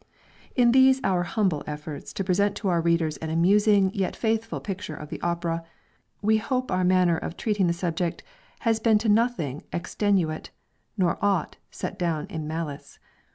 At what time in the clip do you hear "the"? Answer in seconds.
5.09-5.21, 7.67-7.73